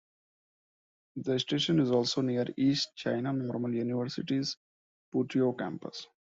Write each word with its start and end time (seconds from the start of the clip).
The 1.17 1.37
station 1.37 1.79
is 1.79 1.91
also 1.91 2.21
near 2.21 2.47
East 2.57 2.89
China 2.95 3.33
Normal 3.33 3.71
University's 3.75 4.57
Putuo 5.13 5.55
campus. 5.55 6.07